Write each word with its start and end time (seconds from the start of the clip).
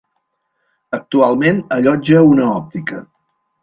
Actualment 0.99 1.61
allotja 1.79 2.27
una 2.35 2.53
òptica. 2.59 3.09